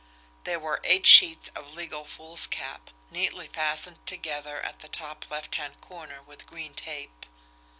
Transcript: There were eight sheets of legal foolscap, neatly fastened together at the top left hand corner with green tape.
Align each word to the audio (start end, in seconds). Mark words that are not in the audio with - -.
There 0.45 0.57
were 0.59 0.81
eight 0.83 1.05
sheets 1.05 1.49
of 1.49 1.75
legal 1.75 2.05
foolscap, 2.05 2.89
neatly 3.11 3.47
fastened 3.49 4.03
together 4.07 4.59
at 4.61 4.79
the 4.79 4.87
top 4.89 5.29
left 5.29 5.53
hand 5.53 5.79
corner 5.79 6.23
with 6.23 6.47
green 6.47 6.73
tape. 6.73 7.27